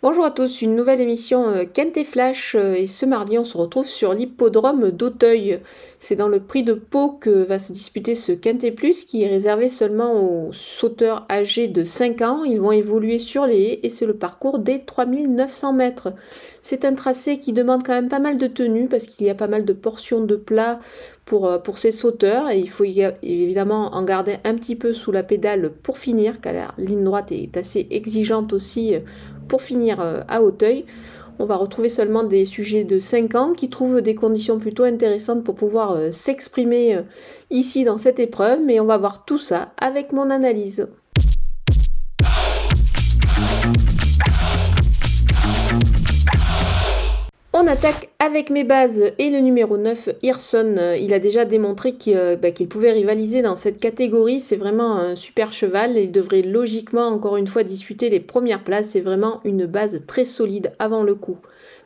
Bonjour 0.00 0.24
à 0.24 0.30
tous, 0.30 0.62
une 0.62 0.76
nouvelle 0.76 1.00
émission 1.00 1.48
euh, 1.48 1.64
Kent 1.64 2.04
Flash 2.04 2.54
euh, 2.54 2.74
et 2.74 2.86
ce 2.86 3.04
mardi 3.04 3.36
on 3.36 3.42
se 3.42 3.58
retrouve 3.58 3.88
sur 3.88 4.14
l'hippodrome 4.14 4.92
d'Auteuil. 4.92 5.58
C'est 5.98 6.14
dans 6.14 6.28
le 6.28 6.38
prix 6.38 6.62
de 6.62 6.74
Pau 6.74 7.10
que 7.10 7.30
va 7.30 7.58
se 7.58 7.72
disputer 7.72 8.14
ce 8.14 8.30
Quintet 8.30 8.70
Plus 8.70 9.04
qui 9.04 9.24
est 9.24 9.28
réservé 9.28 9.68
seulement 9.68 10.12
aux 10.12 10.52
sauteurs 10.52 11.26
âgés 11.28 11.66
de 11.66 11.82
5 11.82 12.22
ans. 12.22 12.44
Ils 12.44 12.60
vont 12.60 12.70
évoluer 12.70 13.18
sur 13.18 13.44
les 13.44 13.60
haies 13.60 13.80
et 13.82 13.90
c'est 13.90 14.06
le 14.06 14.14
parcours 14.14 14.60
des 14.60 14.84
3900 14.84 15.72
mètres. 15.72 16.12
C'est 16.62 16.84
un 16.84 16.94
tracé 16.94 17.38
qui 17.38 17.52
demande 17.52 17.84
quand 17.84 17.94
même 17.94 18.08
pas 18.08 18.20
mal 18.20 18.38
de 18.38 18.46
tenue 18.46 18.86
parce 18.86 19.04
qu'il 19.04 19.26
y 19.26 19.30
a 19.30 19.34
pas 19.34 19.48
mal 19.48 19.64
de 19.64 19.72
portions 19.72 20.20
de 20.20 20.36
plat 20.36 20.78
pour, 21.24 21.46
euh, 21.46 21.58
pour 21.58 21.78
ces 21.78 21.90
sauteurs 21.90 22.50
et 22.50 22.58
il 22.60 22.70
faut 22.70 22.84
évidemment 22.84 23.92
en 23.96 24.04
garder 24.04 24.36
un 24.44 24.54
petit 24.54 24.76
peu 24.76 24.92
sous 24.92 25.10
la 25.10 25.24
pédale 25.24 25.72
pour 25.82 25.98
finir 25.98 26.40
car 26.40 26.52
la 26.52 26.72
ligne 26.78 27.02
droite 27.02 27.32
est 27.32 27.56
assez 27.56 27.88
exigeante 27.90 28.52
aussi 28.52 28.94
pour 29.48 29.62
finir 29.62 30.00
euh, 30.00 30.20
à 30.28 30.42
Hauteuil, 30.42 30.84
on 31.38 31.44
va 31.44 31.56
retrouver 31.56 31.88
seulement 31.88 32.24
des 32.24 32.44
sujets 32.44 32.84
de 32.84 32.98
5 32.98 33.34
ans 33.36 33.52
qui 33.52 33.70
trouvent 33.70 34.02
des 34.02 34.14
conditions 34.14 34.58
plutôt 34.58 34.84
intéressantes 34.84 35.44
pour 35.44 35.54
pouvoir 35.54 35.92
euh, 35.92 36.10
s'exprimer 36.10 36.96
euh, 36.96 37.02
ici 37.50 37.84
dans 37.84 37.98
cette 37.98 38.18
épreuve, 38.18 38.60
mais 38.64 38.80
on 38.80 38.84
va 38.84 38.98
voir 38.98 39.24
tout 39.24 39.38
ça 39.38 39.72
avec 39.80 40.12
mon 40.12 40.30
analyse. 40.30 40.88
On 47.60 47.66
attaque 47.66 48.10
avec 48.20 48.50
mes 48.50 48.62
bases 48.62 49.10
et 49.18 49.30
le 49.30 49.40
numéro 49.40 49.78
9, 49.78 50.10
Hirson. 50.22 50.94
Il 51.00 51.12
a 51.12 51.18
déjà 51.18 51.44
démontré 51.44 51.92
euh, 52.06 52.36
bah, 52.36 52.52
qu'il 52.52 52.68
pouvait 52.68 52.92
rivaliser 52.92 53.42
dans 53.42 53.56
cette 53.56 53.80
catégorie. 53.80 54.38
C'est 54.38 54.54
vraiment 54.54 54.96
un 54.96 55.16
super 55.16 55.50
cheval. 55.50 55.96
Il 55.96 56.12
devrait 56.12 56.42
logiquement 56.42 57.08
encore 57.08 57.36
une 57.36 57.48
fois 57.48 57.64
disputer 57.64 58.10
les 58.10 58.20
premières 58.20 58.62
places. 58.62 58.90
C'est 58.90 59.00
vraiment 59.00 59.40
une 59.42 59.66
base 59.66 60.04
très 60.06 60.24
solide 60.24 60.72
avant 60.78 61.02
le 61.02 61.16
coup. 61.16 61.38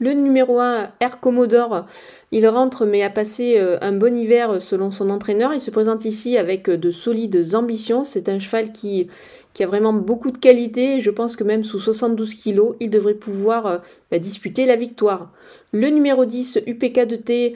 Le 0.00 0.12
numéro 0.12 0.58
1, 0.58 0.90
Air 0.98 1.20
Commodore, 1.20 1.86
il 2.32 2.48
rentre 2.48 2.84
mais 2.84 3.04
a 3.04 3.10
passé 3.10 3.54
euh, 3.58 3.78
un 3.80 3.92
bon 3.92 4.16
hiver 4.18 4.60
selon 4.60 4.90
son 4.90 5.08
entraîneur. 5.08 5.54
Il 5.54 5.60
se 5.60 5.70
présente 5.70 6.04
ici 6.04 6.36
avec 6.36 6.68
de 6.68 6.90
solides 6.90 7.54
ambitions. 7.54 8.02
C'est 8.02 8.28
un 8.28 8.40
cheval 8.40 8.72
qui, 8.72 9.08
a 9.60 9.66
vraiment 9.66 9.92
beaucoup 9.92 10.32
de 10.32 10.38
qualité. 10.38 10.98
Je 10.98 11.10
pense 11.10 11.36
que 11.36 11.44
même 11.44 11.62
sous 11.62 11.78
72 11.78 12.34
kg, 12.34 12.74
il 12.80 12.90
devrait 12.90 13.14
pouvoir 13.14 13.66
euh, 13.66 13.78
bah, 14.10 14.18
disputer 14.18 14.66
la 14.66 14.74
victoire. 14.74 15.30
Le 15.72 15.88
numéro 15.90 16.24
10, 16.24 16.60
UPK 16.66 17.06
de 17.06 17.16
T, 17.16 17.54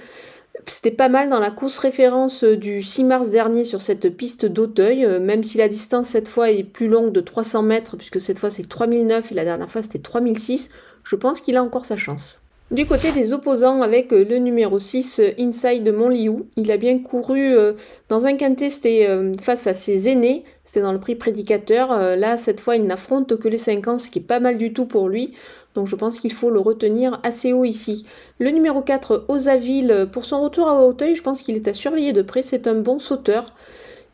c'était 0.70 0.90
pas 0.90 1.08
mal 1.08 1.28
dans 1.28 1.40
la 1.40 1.50
course 1.50 1.78
référence 1.78 2.44
du 2.44 2.82
6 2.82 3.04
mars 3.04 3.30
dernier 3.30 3.64
sur 3.64 3.80
cette 3.80 4.16
piste 4.16 4.46
d'Auteuil, 4.46 5.04
euh, 5.04 5.20
même 5.20 5.44
si 5.44 5.58
la 5.58 5.68
distance 5.68 6.08
cette 6.08 6.28
fois 6.28 6.50
est 6.50 6.64
plus 6.64 6.88
longue 6.88 7.12
de 7.12 7.20
300 7.20 7.62
mètres, 7.62 7.96
puisque 7.96 8.20
cette 8.20 8.38
fois 8.38 8.50
c'est 8.50 8.68
3009 8.68 9.32
et 9.32 9.34
la 9.34 9.44
dernière 9.44 9.70
fois 9.70 9.82
c'était 9.82 9.98
3006, 9.98 10.70
je 11.04 11.16
pense 11.16 11.40
qu'il 11.40 11.56
a 11.56 11.62
encore 11.62 11.84
sa 11.84 11.96
chance. 11.96 12.40
Du 12.70 12.84
côté 12.84 13.12
des 13.12 13.32
opposants, 13.32 13.80
avec 13.80 14.12
euh, 14.12 14.26
le 14.28 14.36
numéro 14.36 14.78
6, 14.78 15.20
euh, 15.20 15.30
Inside 15.38 15.90
Montliou, 15.90 16.48
il 16.58 16.70
a 16.70 16.76
bien 16.76 16.98
couru 16.98 17.56
euh, 17.56 17.72
dans 18.10 18.26
un 18.26 18.34
quintet, 18.34 18.68
c'était 18.68 19.08
face 19.40 19.66
à 19.66 19.72
ses 19.72 20.10
aînés, 20.10 20.44
c'était 20.64 20.82
dans 20.82 20.92
le 20.92 21.00
prix 21.00 21.14
prédicateur. 21.14 21.88
Là, 22.16 22.36
cette 22.36 22.60
fois, 22.60 22.76
il 22.76 22.84
n'affronte 22.84 23.38
que 23.38 23.48
les 23.48 23.56
5 23.56 23.88
ans, 23.88 23.96
ce 23.96 24.08
qui 24.08 24.18
est 24.18 24.22
pas 24.22 24.38
mal 24.38 24.58
du 24.58 24.74
tout 24.74 24.84
pour 24.84 25.08
lui. 25.08 25.32
Donc 25.74 25.86
je 25.86 25.96
pense 25.96 26.18
qu'il 26.18 26.32
faut 26.32 26.50
le 26.50 26.60
retenir 26.60 27.20
assez 27.22 27.54
haut 27.54 27.64
ici. 27.64 28.04
Le 28.38 28.50
numéro 28.50 28.82
4, 28.82 29.24
Osaville, 29.28 30.06
pour 30.12 30.26
son 30.26 30.42
retour 30.42 30.68
à 30.68 30.84
Hauteuil, 30.84 31.16
je 31.16 31.22
pense 31.22 31.40
qu'il 31.40 31.56
est 31.56 31.68
à 31.68 31.72
surveiller 31.72 32.12
de 32.12 32.22
près, 32.22 32.42
c'est 32.42 32.66
un 32.66 32.74
bon 32.74 32.98
sauteur. 32.98 33.54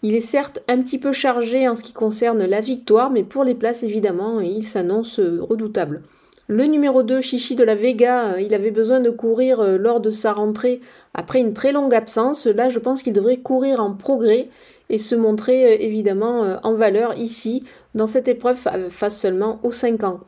Il 0.02 0.14
est 0.14 0.20
certes 0.20 0.62
un 0.68 0.80
petit 0.80 0.98
peu 0.98 1.12
chargé 1.12 1.66
en 1.68 1.74
ce 1.74 1.82
qui 1.82 1.92
concerne 1.92 2.44
la 2.44 2.60
victoire, 2.60 3.10
mais 3.10 3.24
pour 3.24 3.42
les 3.42 3.54
places, 3.54 3.82
évidemment, 3.82 4.40
il 4.40 4.64
s'annonce 4.64 5.18
redoutable. 5.18 6.02
Le 6.46 6.64
numéro 6.64 7.02
2, 7.02 7.22
Chichi 7.22 7.54
de 7.54 7.64
la 7.64 7.74
Vega, 7.74 8.34
euh, 8.34 8.40
il 8.42 8.52
avait 8.52 8.70
besoin 8.70 9.00
de 9.00 9.08
courir 9.08 9.60
euh, 9.60 9.78
lors 9.78 10.00
de 10.00 10.10
sa 10.10 10.34
rentrée 10.34 10.82
après 11.14 11.40
une 11.40 11.54
très 11.54 11.72
longue 11.72 11.94
absence. 11.94 12.44
Là, 12.44 12.68
je 12.68 12.78
pense 12.78 13.02
qu'il 13.02 13.14
devrait 13.14 13.38
courir 13.38 13.80
en 13.80 13.94
progrès 13.94 14.50
et 14.90 14.98
se 14.98 15.14
montrer 15.14 15.64
euh, 15.64 15.76
évidemment 15.80 16.58
en 16.62 16.74
valeur 16.74 17.16
ici, 17.16 17.64
dans 17.94 18.06
cette 18.06 18.28
épreuve 18.28 18.58
face 18.90 19.18
seulement 19.18 19.58
aux 19.62 19.72
5 19.72 20.04
ans. 20.04 20.20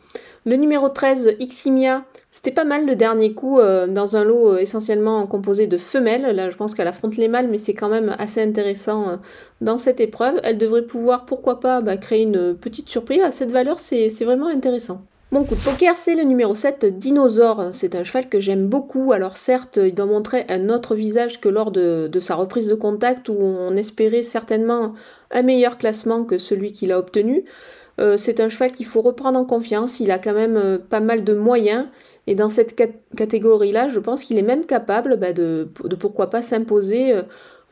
Le 0.46 0.56
numéro 0.56 0.88
13, 0.88 1.36
Ximia, 1.38 2.06
c'était 2.30 2.50
pas 2.50 2.64
mal 2.64 2.86
le 2.86 2.96
dernier 2.96 3.34
coup 3.34 3.58
dans 3.58 4.16
un 4.16 4.24
lot 4.24 4.56
essentiellement 4.56 5.26
composé 5.26 5.66
de 5.66 5.76
femelles. 5.76 6.34
Là, 6.34 6.48
je 6.48 6.56
pense 6.56 6.74
qu'elle 6.74 6.86
affronte 6.86 7.16
les 7.16 7.28
mâles, 7.28 7.48
mais 7.48 7.58
c'est 7.58 7.74
quand 7.74 7.88
même 7.88 8.14
assez 8.18 8.40
intéressant 8.40 9.18
dans 9.60 9.76
cette 9.76 10.00
épreuve. 10.00 10.40
Elle 10.44 10.56
devrait 10.56 10.86
pouvoir, 10.86 11.26
pourquoi 11.26 11.58
pas, 11.58 11.80
bah, 11.80 11.96
créer 11.96 12.22
une 12.22 12.54
petite 12.54 12.88
surprise. 12.88 13.22
À 13.22 13.32
cette 13.32 13.50
valeur, 13.50 13.80
c'est 13.80 14.08
vraiment 14.24 14.46
intéressant. 14.46 15.02
Mon 15.32 15.42
coup 15.42 15.56
de 15.56 15.60
poker, 15.60 15.96
c'est 15.96 16.14
le 16.14 16.22
numéro 16.22 16.54
7, 16.54 16.98
Dinosaure. 16.98 17.70
C'est 17.72 17.96
un 17.96 18.04
cheval 18.04 18.26
que 18.26 18.38
j'aime 18.38 18.68
beaucoup. 18.68 19.12
Alors 19.12 19.36
certes, 19.36 19.80
il 19.82 19.92
doit 19.92 20.06
montrer 20.06 20.46
un 20.48 20.68
autre 20.68 20.94
visage 20.94 21.40
que 21.40 21.48
lors 21.48 21.72
de, 21.72 22.08
sa 22.20 22.36
reprise 22.36 22.68
de 22.68 22.76
contact 22.76 23.28
où 23.28 23.34
on 23.34 23.74
espérait 23.74 24.22
certainement 24.22 24.94
un 25.32 25.42
meilleur 25.42 25.78
classement 25.78 26.22
que 26.22 26.38
celui 26.38 26.70
qu'il 26.70 26.92
a 26.92 26.98
obtenu. 26.98 27.44
Euh, 27.98 28.16
c'est 28.16 28.38
un 28.38 28.48
cheval 28.48 28.70
qu'il 28.70 28.86
faut 28.86 29.00
reprendre 29.02 29.36
en 29.36 29.44
confiance. 29.44 29.98
Il 29.98 30.12
a 30.12 30.20
quand 30.20 30.32
même 30.34 30.56
euh, 30.56 30.78
pas 30.78 31.00
mal 31.00 31.24
de 31.24 31.34
moyens. 31.34 31.88
Et 32.28 32.36
dans 32.36 32.48
cette 32.48 32.76
catégorie-là, 33.16 33.88
je 33.88 33.98
pense 33.98 34.22
qu'il 34.22 34.38
est 34.38 34.42
même 34.42 34.64
capable 34.64 35.16
bah, 35.16 35.32
de, 35.32 35.68
pourquoi 35.98 36.30
pas 36.30 36.42
s'imposer 36.42 37.12
euh, 37.12 37.22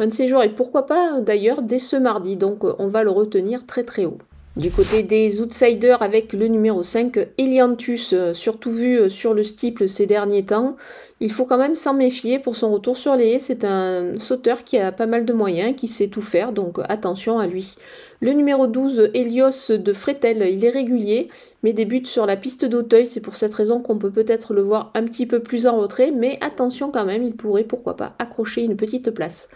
un 0.00 0.08
de 0.08 0.12
ces 0.12 0.26
jours. 0.26 0.42
Et 0.42 0.48
pourquoi 0.48 0.86
pas 0.86 1.20
d'ailleurs 1.20 1.62
dès 1.62 1.78
ce 1.78 1.94
mardi. 1.94 2.36
Donc 2.36 2.64
on 2.80 2.88
va 2.88 3.04
le 3.04 3.10
retenir 3.10 3.64
très 3.64 3.84
très 3.84 4.06
haut. 4.06 4.18
Du 4.56 4.70
côté 4.70 5.02
des 5.02 5.40
outsiders 5.40 6.00
avec 6.00 6.32
le 6.32 6.46
numéro 6.46 6.84
5, 6.84 7.26
Eliantus, 7.38 8.12
euh, 8.12 8.32
surtout 8.32 8.70
vu 8.70 9.00
euh, 9.00 9.08
sur 9.08 9.34
le 9.34 9.42
steeple 9.42 9.88
ces 9.88 10.06
derniers 10.06 10.44
temps, 10.44 10.76
il 11.18 11.32
faut 11.32 11.44
quand 11.44 11.58
même 11.58 11.74
s'en 11.74 11.92
méfier 11.92 12.38
pour 12.38 12.54
son 12.54 12.70
retour 12.72 12.96
sur 12.96 13.16
les 13.16 13.32
haies. 13.32 13.38
C'est 13.40 13.64
un 13.64 14.16
sauteur 14.20 14.62
qui 14.62 14.78
a 14.78 14.92
pas 14.92 15.06
mal 15.06 15.24
de 15.24 15.32
moyens, 15.32 15.74
qui 15.76 15.88
sait 15.88 16.06
tout 16.06 16.22
faire, 16.22 16.52
donc 16.52 16.78
attention 16.88 17.40
à 17.40 17.48
lui. 17.48 17.74
Le 18.20 18.32
numéro 18.32 18.68
12, 18.68 19.10
Helios 19.12 19.76
de 19.76 19.92
Fretel, 19.92 20.48
il 20.48 20.64
est 20.64 20.70
régulier, 20.70 21.26
mais 21.64 21.72
débute 21.72 22.06
sur 22.06 22.24
la 22.24 22.36
piste 22.36 22.64
d'Auteuil. 22.64 23.08
C'est 23.08 23.20
pour 23.20 23.34
cette 23.34 23.54
raison 23.54 23.80
qu'on 23.80 23.98
peut 23.98 24.12
peut-être 24.12 24.54
le 24.54 24.62
voir 24.62 24.92
un 24.94 25.02
petit 25.02 25.26
peu 25.26 25.40
plus 25.40 25.66
en 25.66 25.80
retrait, 25.80 26.12
mais 26.12 26.38
attention 26.40 26.92
quand 26.92 27.06
même, 27.06 27.24
il 27.24 27.34
pourrait 27.34 27.64
pourquoi 27.64 27.96
pas 27.96 28.14
accrocher 28.20 28.62
une 28.62 28.76
petite 28.76 29.10
place. 29.10 29.48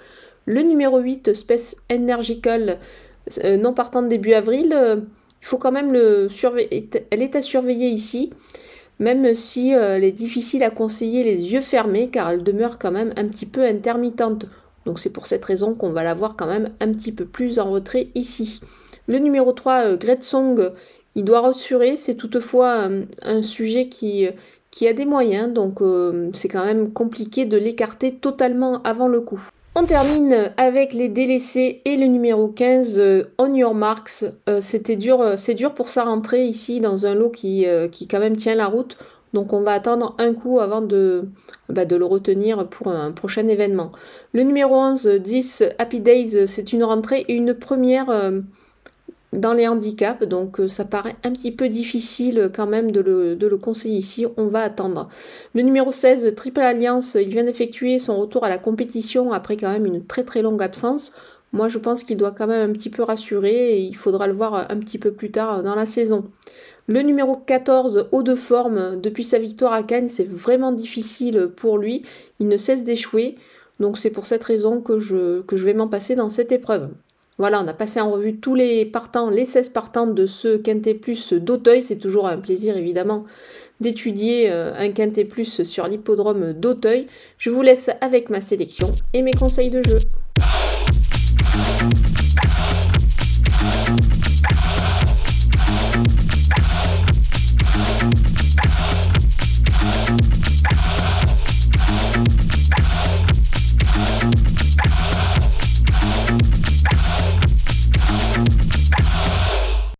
Le 0.44 0.62
numéro 0.62 0.98
8, 0.98 1.34
Space 1.34 1.76
Energical, 1.92 2.78
non 3.58 3.74
partant 3.74 4.02
de 4.02 4.08
début 4.08 4.32
avril, 4.32 4.72
euh, 4.72 4.96
il 5.40 5.46
faut 5.46 5.58
quand 5.58 5.72
même 5.72 5.92
le 5.92 6.28
surveiller. 6.28 6.88
Elle 7.10 7.22
est 7.22 7.36
à 7.36 7.42
surveiller 7.42 7.88
ici, 7.88 8.30
même 8.98 9.34
si 9.34 9.74
euh, 9.74 9.96
elle 9.96 10.04
est 10.04 10.12
difficile 10.12 10.62
à 10.62 10.70
conseiller 10.70 11.24
les 11.24 11.52
yeux 11.52 11.60
fermés, 11.60 12.08
car 12.08 12.30
elle 12.30 12.42
demeure 12.42 12.78
quand 12.78 12.90
même 12.90 13.12
un 13.16 13.26
petit 13.26 13.46
peu 13.46 13.64
intermittente. 13.64 14.46
Donc 14.86 14.98
c'est 14.98 15.10
pour 15.10 15.26
cette 15.26 15.44
raison 15.44 15.74
qu'on 15.74 15.90
va 15.90 16.02
la 16.02 16.14
voir 16.14 16.36
quand 16.36 16.46
même 16.46 16.70
un 16.80 16.92
petit 16.92 17.12
peu 17.12 17.24
plus 17.24 17.58
en 17.58 17.70
retrait 17.70 18.08
ici. 18.14 18.60
Le 19.06 19.18
numéro 19.18 19.52
3, 19.52 19.96
Great 19.96 20.22
Song, 20.22 20.72
il 21.14 21.24
doit 21.24 21.40
rassurer, 21.40 21.96
c'est 21.96 22.14
toutefois 22.14 22.88
un 23.22 23.42
sujet 23.42 23.88
qui 23.88 24.26
a 24.86 24.92
des 24.92 25.06
moyens, 25.06 25.52
donc 25.52 25.80
c'est 26.34 26.48
quand 26.48 26.64
même 26.64 26.92
compliqué 26.92 27.46
de 27.46 27.56
l'écarter 27.56 28.14
totalement 28.14 28.82
avant 28.82 29.08
le 29.08 29.22
coup. 29.22 29.48
On 29.80 29.84
termine 29.86 30.50
avec 30.56 30.92
les 30.92 31.08
délaissés 31.08 31.82
et 31.84 31.96
le 31.96 32.06
numéro 32.06 32.48
15, 32.48 32.98
euh, 32.98 33.22
On 33.38 33.54
Your 33.54 33.76
Marks. 33.76 34.24
Euh, 34.48 34.60
c'était 34.60 34.96
dur, 34.96 35.20
euh, 35.20 35.36
c'est 35.36 35.54
dur 35.54 35.72
pour 35.72 35.88
sa 35.88 36.02
rentrée 36.02 36.44
ici 36.44 36.80
dans 36.80 37.06
un 37.06 37.14
lot 37.14 37.30
qui, 37.30 37.64
qui 37.92 38.08
quand 38.08 38.18
même 38.18 38.34
tient 38.34 38.56
la 38.56 38.66
route. 38.66 38.98
Donc 39.34 39.52
on 39.52 39.60
va 39.60 39.74
attendre 39.74 40.16
un 40.18 40.34
coup 40.34 40.58
avant 40.58 40.82
de, 40.82 41.28
bah, 41.68 41.84
de 41.84 41.94
le 41.94 42.04
retenir 42.04 42.68
pour 42.68 42.88
un 42.88 43.12
prochain 43.12 43.46
événement. 43.46 43.92
Le 44.32 44.42
numéro 44.42 44.74
11, 44.74 45.06
10, 45.06 45.62
Happy 45.78 46.00
Days, 46.00 46.48
c'est 46.48 46.72
une 46.72 46.82
rentrée 46.82 47.24
et 47.28 47.34
une 47.34 47.54
première 47.54 48.32
dans 49.32 49.52
les 49.52 49.68
handicaps, 49.68 50.26
donc 50.26 50.60
euh, 50.60 50.68
ça 50.68 50.84
paraît 50.84 51.16
un 51.24 51.32
petit 51.32 51.52
peu 51.52 51.68
difficile 51.68 52.50
quand 52.54 52.66
même 52.66 52.90
de 52.90 53.00
le, 53.00 53.56
conseiller 53.56 53.98
ici, 53.98 54.26
on 54.36 54.46
va 54.46 54.62
attendre. 54.62 55.08
Le 55.54 55.62
numéro 55.62 55.92
16, 55.92 56.34
Triple 56.34 56.60
Alliance, 56.60 57.16
il 57.20 57.28
vient 57.28 57.44
d'effectuer 57.44 57.98
son 57.98 58.18
retour 58.18 58.44
à 58.44 58.48
la 58.48 58.58
compétition 58.58 59.32
après 59.32 59.56
quand 59.56 59.70
même 59.70 59.86
une 59.86 60.02
très 60.02 60.24
très 60.24 60.42
longue 60.42 60.62
absence. 60.62 61.12
Moi 61.52 61.68
je 61.68 61.78
pense 61.78 62.04
qu'il 62.04 62.16
doit 62.16 62.32
quand 62.32 62.46
même 62.46 62.70
un 62.70 62.72
petit 62.72 62.90
peu 62.90 63.02
rassurer 63.02 63.72
et 63.72 63.80
il 63.80 63.96
faudra 63.96 64.26
le 64.26 64.34
voir 64.34 64.70
un 64.70 64.78
petit 64.78 64.98
peu 64.98 65.12
plus 65.12 65.30
tard 65.30 65.62
dans 65.62 65.74
la 65.74 65.86
saison. 65.86 66.24
Le 66.86 67.02
numéro 67.02 67.34
14, 67.34 68.08
haut 68.12 68.22
de 68.22 68.34
forme, 68.34 68.98
depuis 68.98 69.24
sa 69.24 69.38
victoire 69.38 69.74
à 69.74 69.82
Cannes, 69.82 70.08
c'est 70.08 70.28
vraiment 70.28 70.72
difficile 70.72 71.50
pour 71.54 71.76
lui, 71.76 72.02
il 72.38 72.48
ne 72.48 72.56
cesse 72.56 72.82
d'échouer, 72.82 73.34
donc 73.78 73.98
c'est 73.98 74.10
pour 74.10 74.24
cette 74.24 74.44
raison 74.44 74.80
que 74.80 74.98
je 74.98 75.64
vais 75.64 75.74
m'en 75.74 75.88
passer 75.88 76.14
dans 76.14 76.30
cette 76.30 76.50
épreuve. 76.50 76.88
Voilà, 77.38 77.62
on 77.62 77.68
a 77.68 77.72
passé 77.72 78.00
en 78.00 78.10
revue 78.10 78.36
tous 78.36 78.56
les 78.56 78.84
partants, 78.84 79.30
les 79.30 79.44
16 79.44 79.68
partants 79.68 80.08
de 80.08 80.26
ce 80.26 80.56
Quintet 80.56 80.94
Plus 80.94 81.32
d'Auteuil. 81.32 81.82
C'est 81.82 81.98
toujours 81.98 82.26
un 82.26 82.38
plaisir 82.38 82.76
évidemment 82.76 83.24
d'étudier 83.80 84.50
euh, 84.50 84.74
un 84.76 84.90
Quintet 84.90 85.24
Plus 85.24 85.62
sur 85.62 85.86
l'hippodrome 85.86 86.52
d'Auteuil. 86.52 87.06
Je 87.38 87.50
vous 87.50 87.62
laisse 87.62 87.90
avec 88.00 88.28
ma 88.28 88.40
sélection 88.40 88.88
et 89.12 89.22
mes 89.22 89.32
conseils 89.32 89.70
de 89.70 89.82
jeu. 89.82 89.98